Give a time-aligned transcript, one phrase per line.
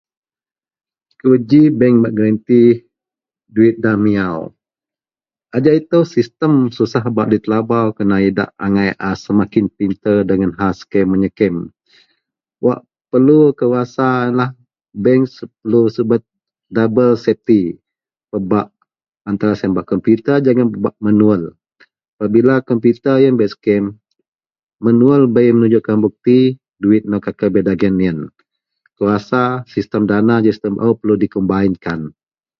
[1.21, 2.61] kuji bank bak gerenti
[3.53, 4.37] duwit da miaw,
[5.55, 11.07] ajau itou system susah bak ditelabau kerna idak agai a semakin pinter dagen hal scam
[11.11, 11.55] meyecam,
[12.65, 12.79] wak
[13.11, 14.49] perlu kou rasa ienlah
[15.03, 15.21] bank
[15.59, 16.21] perlu subet
[16.75, 17.61] double safety
[18.31, 18.67] pebak
[19.29, 21.43] antara siyen pebak komputer jegum pebak menuwal,
[22.33, 23.83] bila komputer ien buyak scam
[24.83, 26.37] manuwal bei menunjukkan bukti
[26.81, 28.19] duwit inou kakel bei dagen ien,
[28.87, 29.43] akou rasa
[29.73, 32.01] sistem dana dan baau perlu dikombainkan